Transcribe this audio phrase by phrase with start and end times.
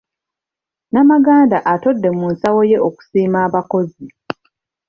[0.93, 4.05] Namaganda atodde mu nsawo ye okusiima abakozi.